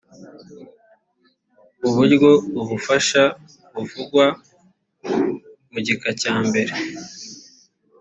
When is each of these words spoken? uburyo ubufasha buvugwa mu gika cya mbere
uburyo 1.87 2.29
ubufasha 2.61 3.23
buvugwa 3.73 4.25
mu 5.71 5.79
gika 5.85 6.09
cya 6.21 6.35
mbere 6.47 6.73